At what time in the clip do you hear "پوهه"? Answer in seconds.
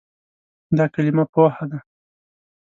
1.33-1.63